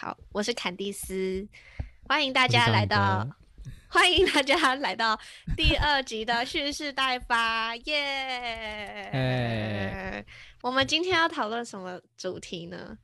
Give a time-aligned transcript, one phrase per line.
[0.00, 1.46] 好，我是坎蒂斯，
[2.04, 3.28] 欢迎大家来到，
[3.86, 5.20] 欢迎大家来到
[5.54, 10.24] 第二集的蓄势待发，耶、哎
[10.62, 12.96] 我们今天要讨论什么主题呢？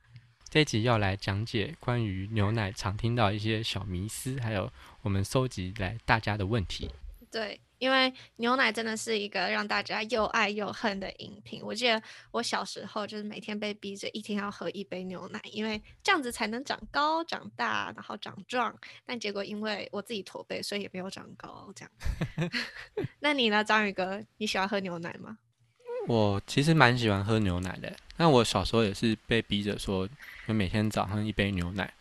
[0.48, 4.72] 这一集要来讲解关于牛奶常听到一些小迷思，还有
[5.02, 6.90] 我们搜集来大家的问题。
[7.30, 11.60] 对，因为牛奶真的是一个让大家又爱又恨的饮品。
[11.62, 18.74] 我记得我小时候就是每天被逼着一天要喝一杯牛奶，因为这样子才能长高、长大，然后长壮。
[19.04, 21.72] 但结果因为我自己驼背，所以也没有长高。
[21.74, 22.50] 这样，
[23.20, 24.22] 那你呢，章鱼哥？
[24.38, 25.38] 你喜欢喝牛奶吗？
[26.08, 30.08] 我其实蛮喜欢喝牛奶的，那我小时候也是被逼着说，
[30.46, 31.92] 就每天早上一杯牛奶。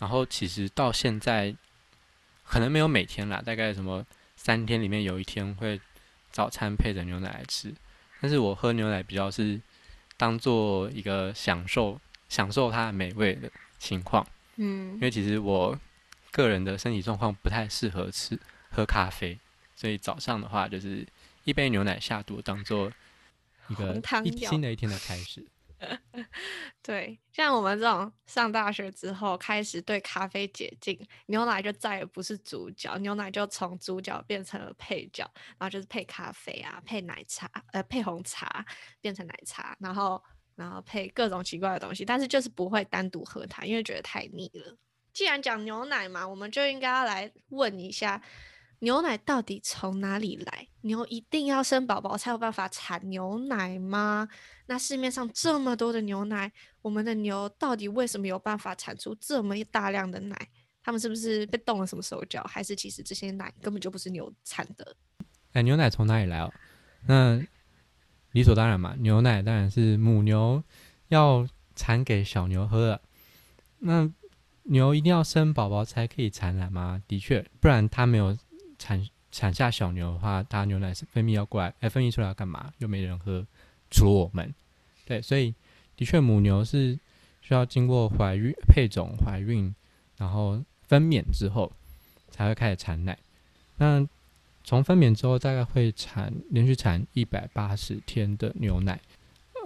[0.00, 1.54] 然后其实到现在，
[2.44, 4.04] 可能没有每天啦，大概什么
[4.44, 5.80] 三天里面有一天会
[6.30, 7.74] 早餐配着牛奶来吃。
[8.20, 9.58] 但是我喝牛奶比较是
[10.18, 11.98] 当做一个享受，
[12.28, 14.26] 享受它的美味的情况。
[14.56, 15.78] 嗯因，为其实我
[16.30, 18.38] 个人的身体状况不太适合吃
[18.70, 19.38] 喝咖啡，
[19.74, 21.06] 所以早上的话就是
[21.44, 22.92] 一杯牛奶下肚，当做
[23.68, 25.42] 一个一新的一天的开始。
[26.82, 38.64] 对，像我们这种上大学之后开始对咖啡解禁，牛奶就再也不是主角，牛奶就从主角变成了配角，然后就是配咖啡啊，配奶茶，呃，配红茶
[39.00, 40.22] 变成奶茶，然后
[40.54, 44.76] 然后配各种奇怪的东西，但是就是不会单独喝它，因为觉得太腻了。
[45.12, 48.20] 既然讲牛奶嘛，我们就应该要来问一下，
[48.80, 50.68] 牛奶到底从哪里来？
[50.82, 54.28] 牛一定要生宝宝才有办法产牛奶吗？
[54.66, 60.48] 那市面上这么多的牛奶，我们的牛到底为什么有办法产出这么大量的奶？
[60.82, 62.42] 他们是不是被动了什么手脚？
[62.44, 64.94] 还是其实这些奶根本就不是牛产的？
[65.52, 66.52] 哎，牛奶从哪里来哦？
[67.06, 67.40] 那
[68.32, 70.62] 理所当然嘛，牛奶当然是母牛
[71.08, 73.00] 要产给小牛喝的。
[73.78, 74.12] 那
[74.64, 77.02] 牛一定要生宝宝才可以产奶吗？
[77.08, 78.36] 的确，不然它没有
[78.84, 82.70] 产产下小牛的话，它牛奶分泌要过来，哎，分泌出来要干嘛？
[82.80, 83.42] 又没人喝，
[83.90, 84.52] 除了我们。
[85.06, 85.54] 对，所以
[85.96, 86.98] 的确母牛是
[87.40, 89.74] 需要经过怀孕、配种、怀孕，
[90.18, 91.72] 然后分娩之后
[92.30, 93.16] 才会开始产奶。
[93.78, 94.06] 那
[94.62, 99.00] 从分娩之后，大概会产连续产一百八十天的牛奶。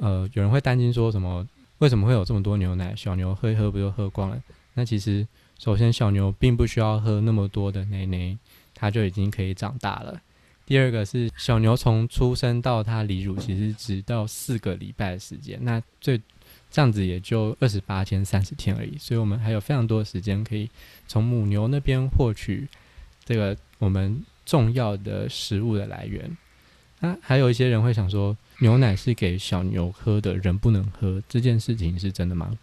[0.00, 1.44] 呃，有人会担心说什么？
[1.78, 2.94] 为什么会有这么多牛奶？
[2.94, 4.40] 小牛喝一喝不就喝光了？
[4.74, 5.26] 那其实，
[5.58, 8.36] 首先小牛并不需要喝那么多的奶奶，
[8.78, 10.20] 它就已经可以长大了。
[10.64, 16.20] 第二个是小牛从出生到它离乳，其实只到四个礼拜的时间，那最
[16.70, 20.70] 这样子也就二十八天、三十天而已，所以我们还有非常多的时间可以
[21.06, 22.68] 从母牛那边获取
[23.24, 26.36] 这个我们重要的食物的来源。
[27.00, 32.58] 那还有一些人会想说，牛奶是给小牛喝的，人不能喝，这件事情是真的吗？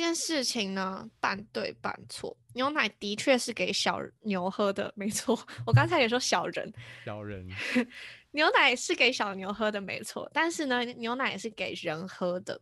[0.00, 2.34] 这件事情呢，半对半错。
[2.54, 5.38] 牛奶的确是给小牛喝的，没错。
[5.66, 6.72] 我刚才也说小人，
[7.04, 7.46] 小人
[8.32, 10.26] 牛奶是给小牛喝的，没错。
[10.32, 12.58] 但是呢，牛奶也是给人喝的。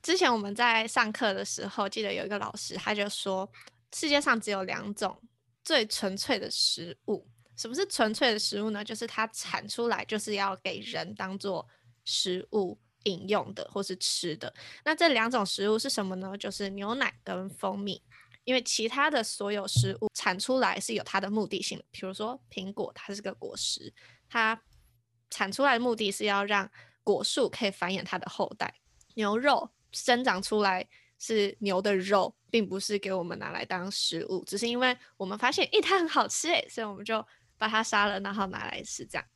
[0.00, 3.46] 之前我们在上课的时候，记得有一个老师他就说，
[3.92, 5.14] 世界上只有两种
[5.62, 7.28] 最纯粹的食物。
[7.58, 8.82] 什么是纯粹的食物呢？
[8.82, 11.68] 就是它产出来就是要给人当做
[12.06, 14.54] 食物饮用的，或是吃的。
[14.84, 16.36] 那这两种食物是什么呢？
[16.38, 18.00] 就是牛奶跟蜂蜜。
[18.44, 23.92] 因为其他的所有食物产出来是有它的目的性的，比如说苹果，它是个果实，
[24.28, 24.62] 它
[25.30, 26.70] 产出来的目的是要让
[27.02, 28.72] 果树可以繁衍它的后代。
[29.14, 30.86] 牛肉生长出来
[31.18, 37.26] 是牛的肉，并不是给我们拿来当食物，只是因为我们发现，诶，它很好吃，诶，所以我们就
[37.58, 39.04] 把它杀了，然后拿来吃。
[39.04, 39.26] 这样，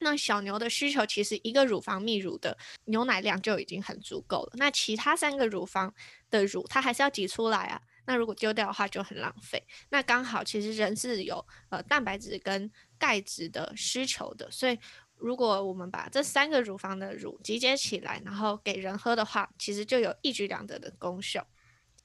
[0.00, 5.92] 那小牛的需求其实一个乳房泌乳的牛奶量就已经很足够了，那其他三个乳房
[6.30, 7.80] 的乳它还是要挤出来啊。
[8.06, 9.62] 那如果丢掉的话就很浪费。
[9.90, 14.78] 那刚好其实人是有呃蛋白质跟钙质的需求的，所以
[15.16, 21.46] 如果我们把这三个乳房的乳集结起来，然后给人喝的话，其实就有一举两得的功效。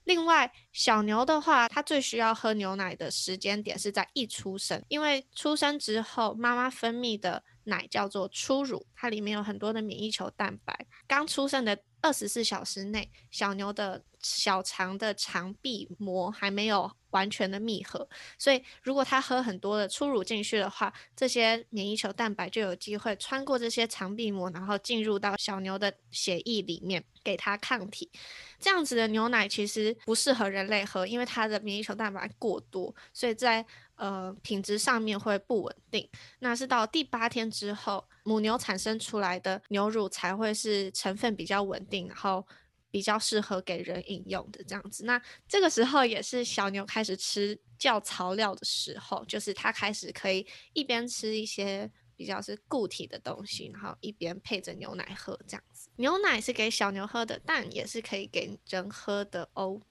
[0.06, 10.86] 另外，小牛的话，它最需要喝牛奶的时间点是在一出生，因为出生之后，妈妈分泌的奶叫做初乳，它里面有很多的免疫球蛋白。
[11.08, 18.08] 刚出生的二十四小时内，小牛的小肠的肠壁膜还没有完全的密合，
[18.38, 28.12] 所以如果它喝很多的初乳进去的话，这些免疫球蛋白就有机会穿过这些肠壁膜，然后进入到小牛的血液里面，给它抗体。
[28.60, 33.66] 这样子的牛奶其实不适合人类喝，因为它的免疫球蛋白过多，所以在
[33.96, 36.10] 呃品质上面会不稳定。
[36.40, 42.46] 那是到第八天之后，母牛产生出来的牛乳才会是成分比较稳定，然后
[42.90, 45.06] 比较适合给人饮用的这样子。
[45.06, 55.90] 那这个时候也是小牛开始吃较草料的时候，就是它开始可以一边吃一些比较是固体的东西，然后一边配着牛奶喝这样子。
[55.98, 59.82] 牛奶是给小牛喝的，但也是可以给人喝的哦。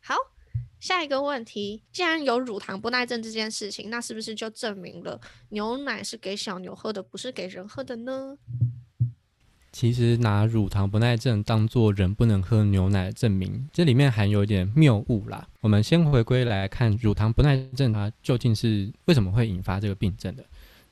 [0.00, 0.14] 好。
[0.78, 8.36] 下一个问题，既然有乳糖不耐症这件事情，那是不是就证明了牛奶是给小牛喝的，不是给人喝的呢？
[9.72, 15.46] 其实拿乳糖不耐症当做人不能喝牛奶证明，这里面含有一点谬误啦。
[15.60, 20.44] 我们先回归来看乳糖不耐症，它究竟是为什么会引发这个病症的？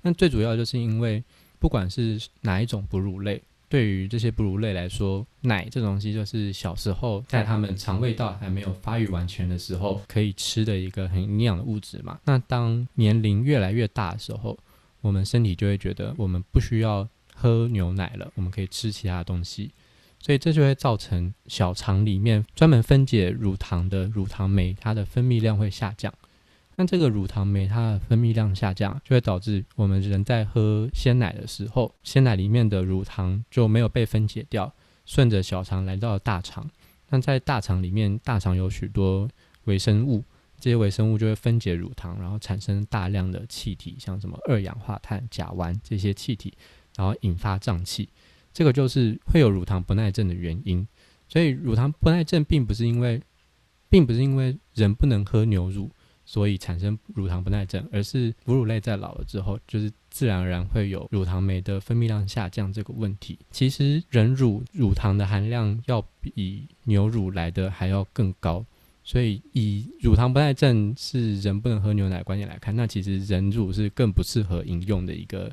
[0.02, 1.25] 那最主要就是因为
[1.58, 3.42] 不管是哪一种哺乳类。
[3.69, 12.20] 对于这些哺乳类来说，奶这东西就是小时候在他们肠胃道还没有发育完全的时候可以吃的一个很营养的物质嘛。
[12.25, 14.56] 那当年龄越来越大的时候，
[15.00, 19.70] 我们身体就会觉得我们不需要喝牛奶了，我们可以吃其他东西，
[20.20, 26.12] 所以这就会造成小肠里面专门分解乳糖的乳糖酶，它的分泌量会下降。
[26.76, 34.73] 那这个乳糖酶它的分泌量下降，就会导致我们人在喝鲜奶的时候，鲜奶里面的乳糖就没有被分解掉，
[35.05, 36.69] 顺着小肠来到了大肠。
[37.11, 39.29] 那在大肠里面，大肠有许多
[39.65, 40.25] 微生物，
[40.59, 46.53] 这些微生物就会分解乳糖，然后产生大量的气体，像什么二氧化碳、甲烷这些气体，
[46.97, 48.09] 然后引发胀气。
[48.53, 50.87] 这个就是会有乳糖不耐症的原因。
[51.29, 53.23] 所以乳糖不耐症并不是因为，
[53.88, 55.91] 并不是因为人不能喝牛乳。
[56.34, 63.38] 所以产生乳糖不耐症，而是哺乳类在老了之后，就是自然而然会有乳糖酶的分泌量下降这个问题。
[63.52, 68.66] 其实人乳乳糖的含量要比牛乳来的还要更高，
[69.04, 75.52] 所以以乳糖不耐症是人不能喝牛奶观念来看，那其实人乳是更不适合饮用的一个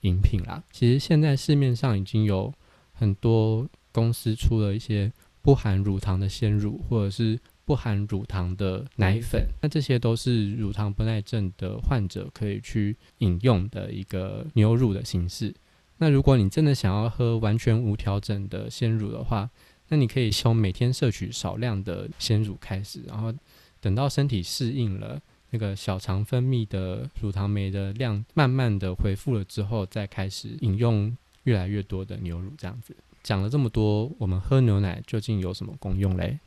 [0.00, 0.64] 饮品啦。
[0.70, 2.50] 其实现在市面上已经有
[2.94, 5.12] 很多公司出了一些
[5.42, 7.38] 不含乳糖的鲜乳，或者是。
[7.64, 15.54] 不含乳糖的奶粉，那这些都是乳糖不耐症的患者可以去饮用的一个牛乳的形式。
[15.98, 19.48] 那如果你真的想要喝完全无调整的鲜乳的话，
[19.88, 23.32] 那你可以从每天摄取少量的鲜乳开始，然后
[23.80, 25.20] 等到身体适应了
[25.50, 32.50] 那个小肠分泌的乳糖酶的量慢慢的恢复了之后，再开始饮用越来越多的牛乳。
[32.58, 36.40] 这样子讲了这么多，我们喝牛奶究竟有什么功用嘞？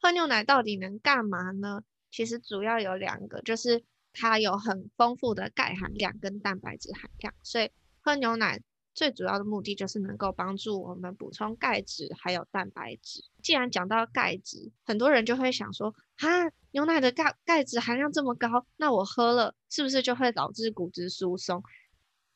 [0.00, 1.82] 喝牛奶到底能干嘛呢？
[2.10, 8.60] 其实主要有两个，就是它有很丰富的钙含量跟蛋白质含量，所以喝牛奶
[8.94, 13.22] 最主要的目的就是能够帮助我们补充钙质还有蛋白质。
[13.42, 21.62] 既然讲到钙质，很多人就会想说，哈，牛奶的钙钙质含量这么高，那我喝了是不是就会导致骨质疏松？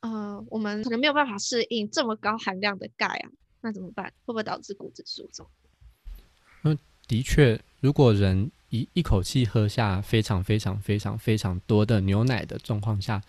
[0.01, 3.31] 呃，我们可能没有办法适应这么高含量的钙啊，
[3.61, 4.13] 那怎么办？
[4.27, 5.49] 会不会导致骨质疏松？
[6.65, 6.79] 嗯
[7.09, 13.21] 的确，如果人一一口气喝下非常非常非常非常多的牛奶的状况下，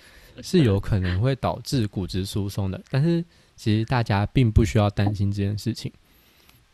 [0.42, 2.81] 是有可能会导致骨质疏松的。
[2.90, 3.24] 但是，
[3.56, 5.92] 其实大家并不需要担心这件事情。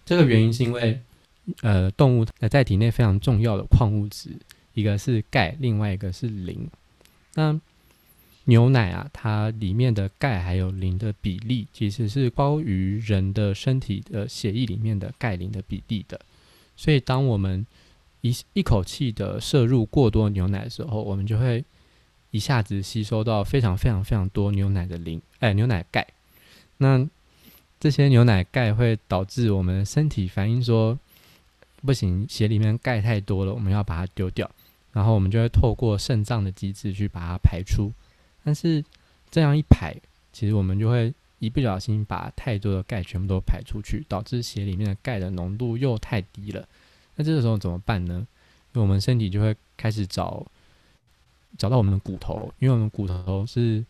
[0.06, 1.01] 这个原因是因为，
[1.62, 4.30] 呃，动物在体内非常重要的矿物质，
[4.74, 6.69] 一个是钙，另外一个是磷。
[7.34, 7.60] 那
[8.46, 16.19] 牛奶啊，它里面的钙还有磷的比例，其实是高于人的身体的血液里面的钙磷的比例的。
[16.79, 17.67] 所以，当我们
[18.21, 21.62] 一一口气的摄入过多牛奶的时候，我们就会
[22.31, 26.07] 一下子吸收到非常非常非常多牛奶的磷，哎，牛奶钙。
[26.77, 27.05] 那
[27.81, 30.98] 这些牛奶钙会导致我们身体反应说，
[31.81, 34.50] 不行，血里面钙太多了，我们要把它丢掉。
[34.93, 37.91] 然后我们就会透过肾脏的机制去把它排出。
[38.45, 38.81] 但是
[39.29, 39.93] 这样一排，
[40.31, 41.13] 其实我们就会。
[41.39, 46.67] 一不小心把太多的钙全部都排出去，导致血里面的钙的浓度又太低了。
[47.15, 48.27] 那这个时候怎么办呢？
[48.74, 50.46] 因为我们身体就会开始找
[51.58, 53.84] 找到我们的骨头，因为我们骨头是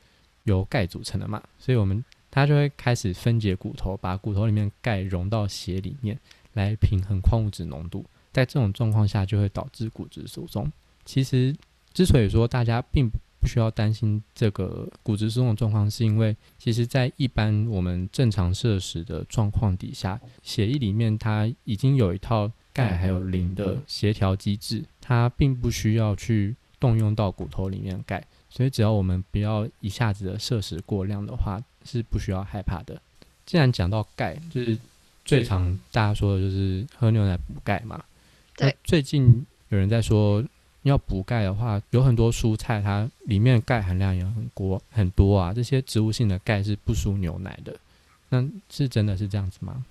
[0.46, 6.18] 由钙组成的嘛，所以我们它就会开始分解骨头，把骨头里面钙融到血里面
[6.54, 8.06] 来平衡矿物质浓度。
[8.32, 10.72] 在这种状况下，就会导致骨质疏松。
[11.04, 11.56] 其实
[11.94, 33.02] 之所以说大家并不不需要担心这个骨质疏松的状况，是因为其实，在一般我们正常摄食的状况底下，血液里面它已经有一套钙还有磷的协调机制，它并不需要去动用到骨头里面钙，所以只要我们不要一下子的摄食过量的话，是不需要害怕的。
[33.46, 34.78] 既然讲到钙，就是
[35.24, 38.04] 最常大家说的就是喝牛奶补钙嘛。
[38.56, 40.44] 对，最近有人在说。
[40.90, 45.54] 要补钙的话，有很多蔬菜，它里面钙含量也很多很多啊。
[45.54, 47.80] 这些植物性的钙是不输牛奶的，
[48.30, 49.86] 那是真的是这样子吗？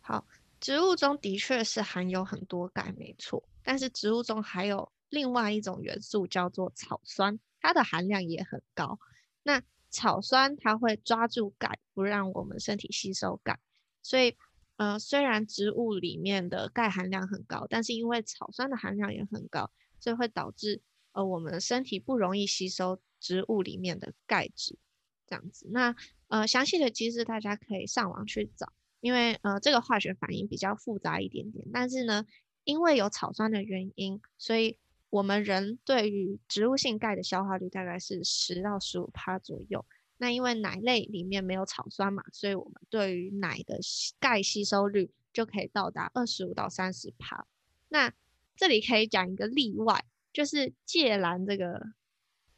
[0.00, 0.24] 好，
[0.60, 3.42] 植物中的确是含有很多钙，没错。
[3.62, 8.98] 但是植物中还有另外一种元素叫做草酸，它的含量也很高。
[9.42, 13.58] 那草酸它会抓住钙，不让我们身体吸收钙。
[14.02, 14.34] 所以，
[14.76, 20.80] 呃，虽然植物里面的钙含量很高，但是因为草酸的含量也很高，所以会导致
[21.12, 24.78] 呃我们身体不容易吸收植物里面的钙质。
[25.26, 25.94] 这样子，那
[26.28, 28.72] 呃详细的机制大家可以上网去找。
[29.00, 32.26] 因为呃，这个化学反应比较复杂一点点，但是呢，
[32.64, 34.76] 因为有草酸的原因，所以
[35.08, 39.86] 我们人对于植物性钙的消化率大概是十到十五帕左右。
[40.16, 43.78] 那因为奶类里面没有草酸嘛，所以我们对于奶的
[44.18, 47.46] 钙吸收率就可以到达二十五到三十帕。
[47.88, 48.12] 那
[48.58, 51.80] 这里可以讲一个例外，就是芥蓝这个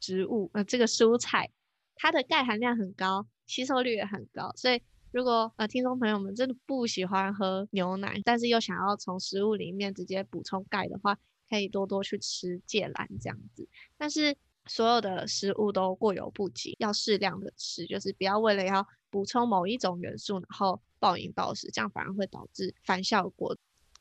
[0.01, 1.49] 植物，呃，这个蔬菜，
[1.95, 4.81] 它的钙含量很高，吸收率也很高，所以。
[5.13, 13.67] 如果呃听众朋友们真的不喜欢喝牛奶，但是又想要从食物里面直接补充钙的话，可以多多去吃芥蓝这样子。
[13.97, 14.33] 但是
[14.67, 23.57] 所有的食物都过犹不及，要适量的吃，就是不要为了要补充某一种元素，然后暴饮暴食，这样反而会导致反效果。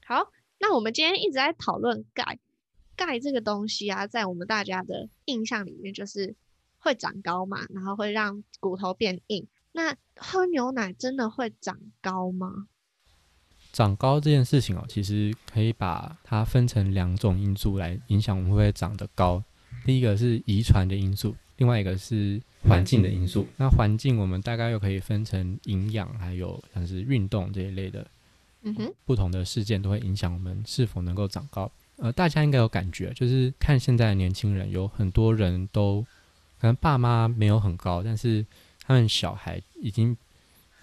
[0.07, 0.31] 好，
[0.61, 2.39] 那我们今天一直在讨论钙，
[2.95, 6.37] 钙这个东西啊，在我们大家的印象里面就是
[6.79, 9.47] 会长高嘛，然后会让骨头变硬。
[9.73, 12.67] 那喝牛奶真的会长高吗？
[13.73, 19.43] 长高这件事情哦，其实可以把它分成两种因素来影响我们会不会长得高。
[19.87, 23.47] 第一个是遗传的因素，另外一个是环境的因素。
[23.57, 28.07] 那环境我们大概又可以分成营养，还有像是运动这一类的，
[28.63, 31.71] 嗯哼，不同的事件都会影响我们是否能够长高。
[31.97, 36.03] 呃，大家应该有感觉，就是看现在的年轻人，有很多人都
[36.59, 38.45] 可能爸妈没有很高，但是
[38.87, 40.17] 他们小孩已经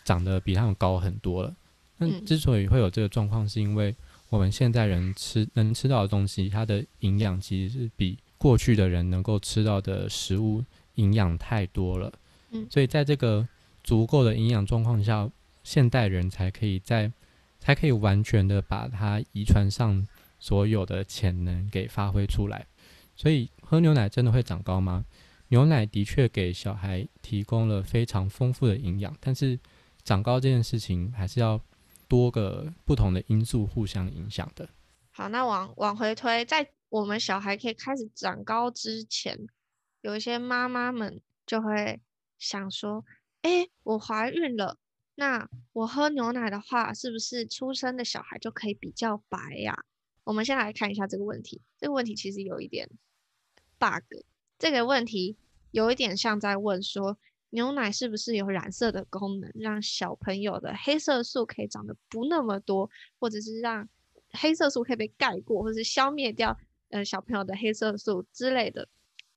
[0.03, 1.55] 长得比他们高很多了。
[1.98, 3.96] 那之所以会有这个状况，是因为
[4.29, 10.63] 我们现在人吃能吃到的东西，它的营养其实是比过去的人能够吃到的食物
[10.96, 12.13] 营养太多了。
[12.51, 13.48] 嗯，所以在这个
[13.84, 15.27] 足够的营养状况下，
[15.63, 17.12] 现代人才可以在
[17.67, 20.07] 才可以完全的把它遗传上
[20.39, 22.65] 所有的潜能给发挥出来。
[23.13, 25.03] 所以喝牛奶真的会长高吗？
[25.50, 29.59] 牛奶的确给小孩提供了非常丰富的营养，但是
[30.05, 31.59] 长高这件事情还是要
[32.07, 34.69] 多个不同的因素互相影响的。
[35.12, 39.38] 好，那往往回推，在我们小孩可以开始长高之前，
[40.00, 42.00] 有一些妈妈们就会
[42.39, 43.03] 想说
[43.43, 44.77] ：“哎，我怀孕了，
[45.19, 49.83] 那我喝牛奶的话，是不是出生的小孩就可以比较白呀？”
[50.24, 51.59] 我们先来看一下这个问题。
[51.79, 52.88] 这个问题其实有一点
[53.79, 54.03] bug。
[54.59, 55.36] 这个问题
[55.71, 57.17] 有一点像在问说，
[57.50, 63.89] 牛奶是不是有染色的功能，让小朋友的黑色素可以长得不那么多，或者是让
[64.29, 66.55] 黑色素可以被盖过，或者是消灭掉，
[66.89, 68.88] 呃，小朋友的黑色素之类的。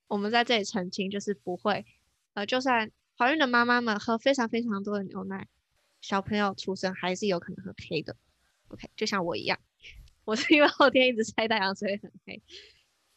[0.08, 1.87] 我们在这里澄清，就是不会，
[2.34, 5.46] 呃，就算怀孕的妈妈们喝非常非常多的牛奶，
[6.00, 8.16] 小朋友出生还是有可能很黑的。
[8.69, 9.59] OK，就像我一样，
[10.25, 12.42] 我是因为后天一直晒太阳，所以很黑。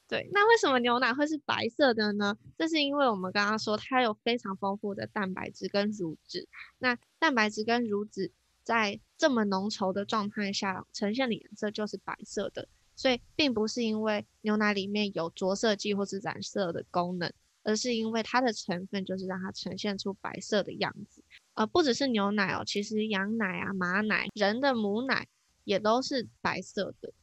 [0.07, 2.37] 对，那为什么牛奶会是白色的呢？
[2.57, 6.47] 这是因为我们刚刚说它有非常丰富的蛋白质跟乳脂。
[6.77, 8.31] 那蛋白质跟乳脂
[8.63, 21.22] 在这么浓稠的状态下呈现的颜色就是白色的，所以并不是因为牛奶里面有着色剂或是染色的功能，而是因为它的成分就是让它呈现出白色的样子。
[21.55, 25.27] 呃，不只是牛奶哦，其实羊奶啊、马奶、人的母奶
[25.63, 27.13] 也都是白色的。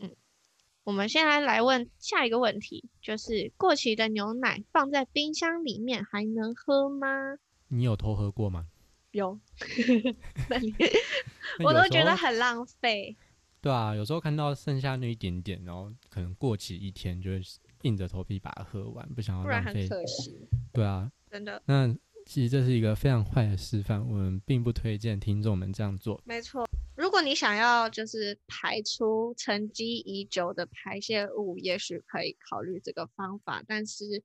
[0.00, 0.10] 嗯
[0.84, 7.06] 我们现在来问下一个问题，就是过期的牛奶放在冰箱里面还能喝吗？
[7.68, 8.66] 你有偷喝过吗？
[9.12, 9.38] 有
[11.64, 13.16] 我都觉得很浪费。
[13.62, 17.40] 对啊，有时候看到剩下那一点点，然后可能过期一天，就会
[17.82, 19.88] 硬着头皮把它喝完，不想要浪费。
[19.88, 20.46] 可惜。
[20.72, 21.62] 对啊，真的。
[21.64, 21.86] 那
[22.26, 26.20] 其实这是一个非常坏的示范，我们并不推荐听众们这样做。
[26.24, 26.66] 没错。
[26.96, 34.22] 如果你想要就是排出沉积已久的排泄物，也许可以考虑这个方法，但是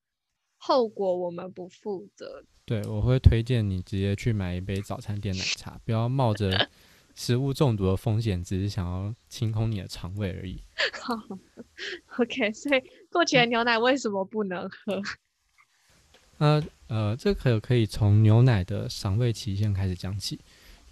[0.57, 2.43] 后果我们不负责。
[2.65, 6.69] 对，我会推荐你直接去买一杯早餐店奶茶， 不要冒着
[7.15, 10.63] 食物中毒的风险，只是想要清空你的肠胃而已。
[11.01, 11.15] 好
[12.19, 15.01] ，OK，所以过期的牛奶为什么不能喝？
[16.39, 20.39] 呃呃，这可可以从牛奶的赏味期限开始讲起，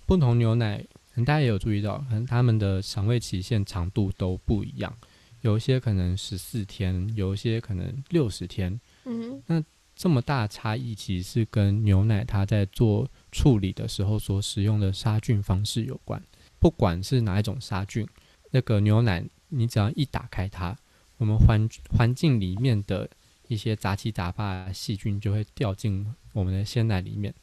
[0.05, 0.85] 不同牛奶。
[1.25, 4.95] 大家也有注意到，可能它们的赏味期限长度都不一样，
[5.41, 8.79] 有一些可能十四天，有一些可能六十天。
[9.05, 9.63] 嗯，那
[9.95, 16.21] 这么大差异，其实是跟牛奶它在做处理的时候所使用的杀菌方式有关。
[16.59, 18.07] 不管是哪一种杀菌，
[18.51, 20.77] 那个牛奶你只要一打开它，
[21.17, 23.09] 我们环环境里面的
[23.47, 27.33] 一些杂七杂八细菌就会掉进我们的鲜奶里面。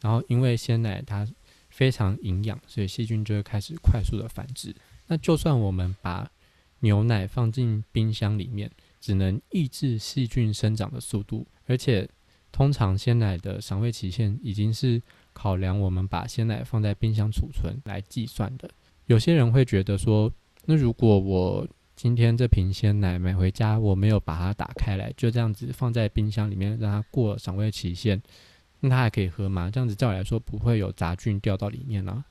[0.00, 1.26] 然后因为鲜奶它
[1.68, 4.74] 非常营养，所以细菌就会开始快速的繁殖。
[5.06, 6.30] 那就算我们把
[6.80, 12.08] 牛奶放进冰箱里面，只能抑制细菌生长的速度，而且
[12.50, 15.00] 通常鲜奶的赏味期限已经是。
[15.32, 18.68] 考量我们把鲜奶放在冰箱储存来计算的，
[19.06, 20.30] 有些人会觉得说，
[20.64, 21.66] 那如果我
[22.02, 28.18] 今天这瓶鲜奶买回家，我没有把它打开来，就这样子放在冰箱里面让它过赏味期限，
[28.80, 29.70] 那它还可以喝吗？
[29.70, 32.24] 这样子照理来说不会有杂菌掉到里面呢？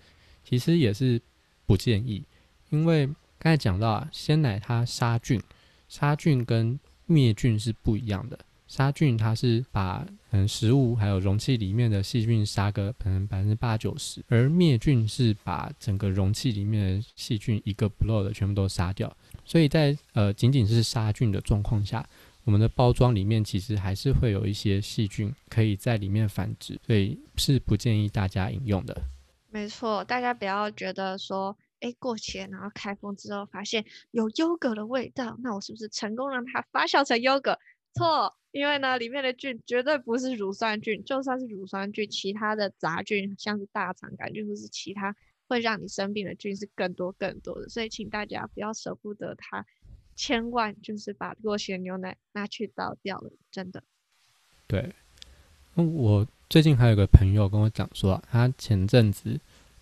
[0.44, 1.22] 其实也是
[1.68, 2.24] 不建议，
[2.72, 3.06] 因为
[3.38, 5.40] 刚才讲到啊，鲜奶它杀菌，
[5.88, 8.40] 杀菌跟灭菌是不一样的。
[8.68, 19.16] 杀菌它是把嗯食物还有容器里面的细菌杀个可能百分之八九十，而灭菌是把整个容器里面的细菌一个不漏的全部都杀掉。
[19.50, 22.08] 所以在呃仅仅是杀菌的状况下，
[22.44, 28.96] 我们的包装里面其实还是会有一些细菌可以在里面繁殖，所以是不建议大家饮用的。
[29.50, 37.58] 没错，大家不要觉得说，哎过期然后开封之后发现有优格的味道，那我是不是成功让它发酵成优格？
[37.96, 38.36] 错。
[38.52, 45.16] 因为呢，里面的菌绝对不是乳酸菌，就算是乳酸菌，其他的杂菌，像是大肠杆菌或是其他
[45.50, 49.66] 会让你生病的菌是更多更多的，所以请大家不要舍不得它，
[50.16, 53.84] 千万就是把过期的牛奶拿去倒掉了，真的。
[54.68, 54.94] 对，
[55.74, 59.38] 我最近还有个朋友跟我讲说，他前阵子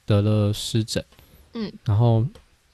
[0.06, 1.06] 得了湿疹，
[1.54, 2.26] 嗯，然后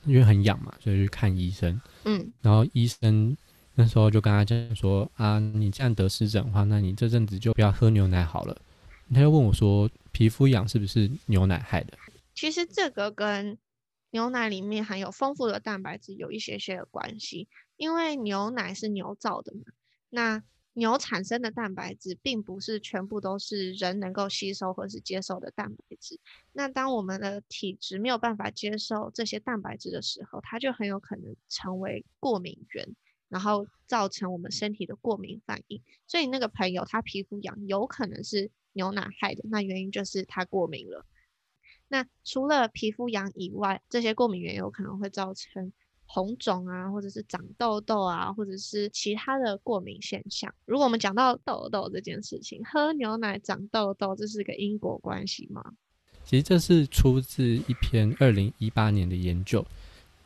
[0.06, 3.36] 因为很痒嘛，所以去看医生，嗯，然后医生。
[3.76, 8.56] 那时候就跟他讲说啊，你这样得湿疹的话，那你这阵子就不要喝牛奶好了。
[9.12, 11.98] 他就问我说，皮肤痒是不是牛奶害的？
[12.34, 13.58] 其实这个跟
[14.12, 17.48] 牛奶里面含有丰富的蛋白质有一些些的关系，
[17.78, 19.62] 因为牛奶是牛造的嘛。
[20.10, 26.20] 那牛产生的蛋白质并不是全部都是人能够吸收或是接受的蛋白质。
[26.51, 32.96] 那当我们的体质没有办法接受这些蛋白质的时候，它就很有可能成为过敏源。
[33.29, 39.42] 然后造成我们身体的过敏反应，所以那个朋友他皮肤痒，有可能是牛奶害的。
[39.50, 41.03] 那原因就是他过敏了。
[41.94, 45.72] 那除了皮肤痒以外，这些过敏源有可能会造成
[46.08, 50.51] 红肿啊，或者是长痘痘啊，或者是其他的过敏现象。
[50.66, 55.64] 如果我们讲到痘痘这件事情，喝牛奶长痘痘，这是个因果关系吗？
[56.25, 59.64] 其实这是出自一篇二零一八年的研究，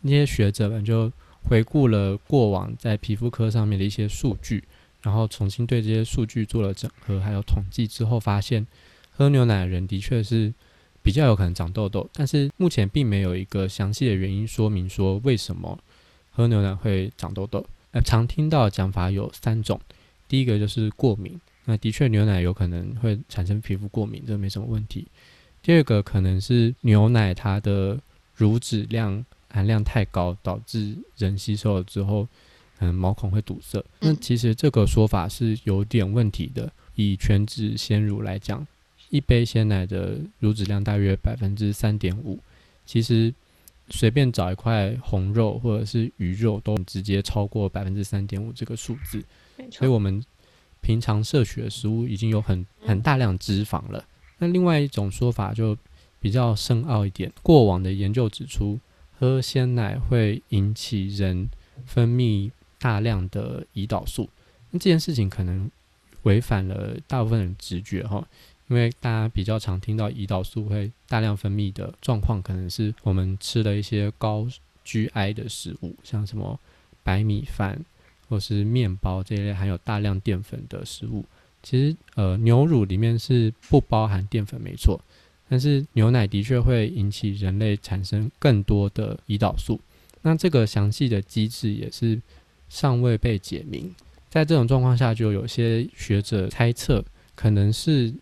[0.02, 1.12] 那些学者们就。
[1.50, 4.62] 回顾了过往在皮肤科上面的一些数据，
[5.02, 8.68] 然后重新对这些数据做了整合，还有统计之后，发现
[9.12, 10.54] 喝牛奶的人的确是
[11.08, 15.80] 比较有可能长痘痘，但是目前并没有一个详细的原因说明说为什么
[16.32, 17.66] 喝牛奶会长痘痘。
[17.92, 19.80] 呃，常听到的讲法有三种，
[20.28, 25.08] 第一个就是过敏，那的确牛奶有可能会产生皮肤过敏，这没什么问题。
[25.62, 27.98] 第二个可能是牛奶它的
[28.36, 29.26] 乳脂量。
[29.50, 32.28] 含量太高，导致人吸收了之后，
[32.80, 33.84] 嗯，毛孔会堵塞。
[34.02, 36.70] 那其实这个说法是有点问题的。
[36.96, 38.68] 以全脂鲜乳来讲，
[39.10, 42.40] 一杯鲜奶的乳脂量大约百分之三点五，
[42.86, 43.34] 其实
[43.90, 49.24] 随便找一块红肉或者是鱼肉，都直接超过百分之三点五这个数字。
[49.72, 50.24] 所以我们
[50.82, 54.06] 平常摄取的食物已经有很很大量脂肪了。
[54.38, 55.78] 那另外一种说法就
[56.20, 58.80] 比较深奥一点，过往的研究指出。
[59.20, 61.50] 喝鲜奶会引起人
[61.88, 64.30] 分泌大量的胰岛素，
[64.70, 65.72] 那这件事情可能
[66.22, 68.28] 违反了大部分人直觉哈，
[68.68, 74.48] 因为大家比较常听到胰岛素会大量分泌的状况，可能是我们吃了一些高
[74.86, 76.60] GI 的食物，像什么
[77.04, 77.84] 白米饭
[78.28, 81.26] 或是面包这一类含有大量淀粉的食物。
[81.64, 85.00] 其实，呃，牛乳里面是不包含淀粉，没错。
[85.50, 89.80] 但是牛奶的确会引起人类产生更多的胰岛素，
[90.22, 92.22] 那这个详细的机制也是
[92.68, 93.94] 尚未被解明。
[94.30, 97.04] 在这种状况下，就有些学者猜测，
[97.34, 98.14] 可能是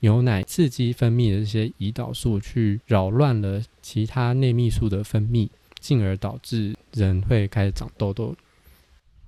[0.00, 8.34] 牛奶刺激分泌的这些胰岛素去扰乱了其他内泌素的分泌，进而导致人会开始长痘痘。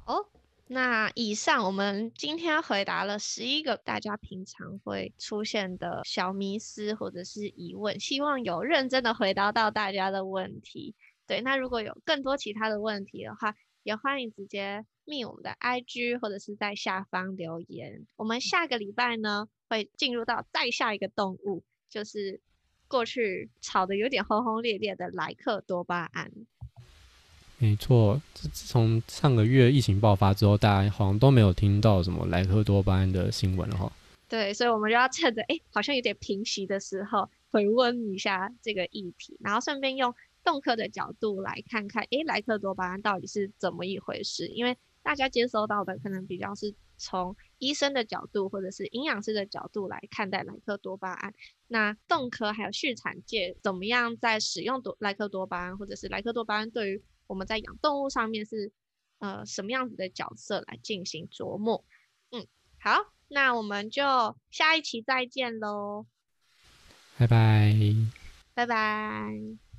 [0.07, 0.27] 哦
[0.69, 10.95] 那以上我们今天回答了十一个大家平常会出现的小迷思或者是疑问，希望有认真的回答到大家的问题。
[11.27, 18.07] 对，那如果有更多其他的问题的话，也欢迎直接密我们的 IG 或者是在下方留言。
[18.17, 22.39] 我们下个礼拜呢会进入到再下一个动物，就是
[22.89, 26.31] 过去吵得有点轰轰烈烈的莱克多巴胺。
[27.57, 33.91] 没错，自自从上个月疫情爆发之后，大家好像都没有听到什么莱克多巴胺的新闻了哈。
[34.29, 44.49] 对，所以我们就要趁着哎，好像有点平息的时候，回温一下这个议题，然后顺便用动科的角度来看看，哎，莱克多巴胺到底是怎么一回事？
[44.49, 51.33] 因为大家接收到的可能比较是从医生的角度或者是营养师的角度来看待莱克多巴胺。
[51.69, 58.73] 那动科还有畜产界怎么样在使用多莱克多巴胺，或者是莱克多巴胺对于我们在养动物上面是
[59.19, 61.85] 呃什么样子的角色来进行琢磨？
[62.33, 62.45] 嗯，
[62.81, 64.03] 好，那我们就
[64.51, 66.07] 下一期再见喽，
[67.17, 67.73] 拜拜，
[68.55, 69.72] 拜拜。